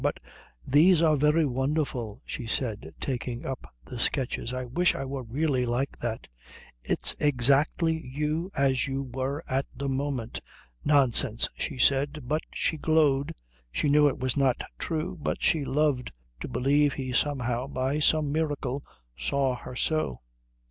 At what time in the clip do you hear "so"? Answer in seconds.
19.75-20.21